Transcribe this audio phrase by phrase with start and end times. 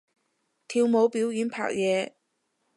[0.67, 2.13] 跳舞表演拍嘢